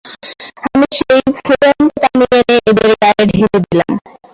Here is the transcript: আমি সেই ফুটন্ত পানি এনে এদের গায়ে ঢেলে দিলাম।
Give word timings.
আমি 0.65 0.87
সেই 0.97 1.21
ফুটন্ত 1.37 1.89
পানি 2.01 2.25
এনে 2.31 2.55
এদের 2.69 2.91
গায়ে 3.01 3.23
ঢেলে 3.31 3.57
দিলাম। 3.65 3.91